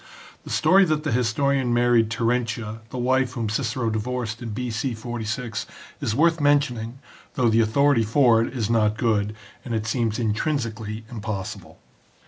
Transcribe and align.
The 0.45 0.49
story 0.49 0.83
that 0.85 1.03
the 1.03 1.11
historian 1.11 1.75
married 1.75 2.09
Terentia, 2.09 2.79
the 2.89 2.97
wife 2.97 3.33
whom 3.33 3.49
Cicero 3.49 3.91
divorced 3.91 4.41
in 4.41 4.49
B.C. 4.49 4.95
46, 4.95 5.67
is 5.99 6.15
worth 6.15 6.41
mentioning, 6.41 6.97
though 7.35 7.49
the 7.49 7.61
authority 7.61 8.01
for 8.01 8.41
it 8.41 8.51
is 8.51 8.67
not 8.67 8.97
good, 8.97 9.35
and 9.63 9.75
it 9.75 9.85
seems 9.85 10.17
intrinsically 10.17 11.05
improbable. 11.11 11.77